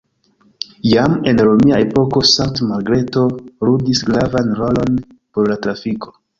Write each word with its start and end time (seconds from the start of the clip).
Jam 0.93 1.11
en 1.31 1.41
romia 1.47 1.81
epoko 1.85 2.23
Sankt-Margreto 2.31 3.27
ludis 3.71 4.05
gravan 4.11 4.53
rolon 4.65 5.01
por 5.17 5.55
la 5.55 5.63
trafiko. 5.69 6.17